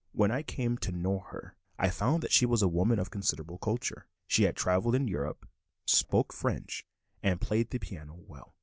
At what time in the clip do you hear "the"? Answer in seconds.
7.69-7.77